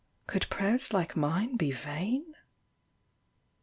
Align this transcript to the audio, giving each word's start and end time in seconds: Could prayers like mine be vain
Could 0.25 0.49
prayers 0.49 0.93
like 0.93 1.15
mine 1.15 1.57
be 1.57 1.69
vain 1.71 2.23